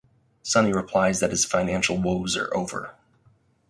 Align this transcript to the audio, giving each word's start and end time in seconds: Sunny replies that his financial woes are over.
Sunny 0.41 0.73
replies 0.73 1.19
that 1.19 1.29
his 1.29 1.45
financial 1.45 1.95
woes 1.95 2.35
are 2.35 2.51
over. 2.57 2.95